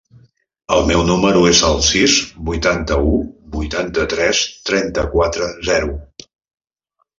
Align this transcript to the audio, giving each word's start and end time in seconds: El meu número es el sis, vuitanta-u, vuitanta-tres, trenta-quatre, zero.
El 0.77 0.85
meu 0.91 1.03
número 1.09 1.43
es 1.49 1.61
el 1.67 1.77
sis, 1.87 2.15
vuitanta-u, 2.47 3.13
vuitanta-tres, 3.59 4.43
trenta-quatre, 4.73 5.53
zero. 5.71 5.97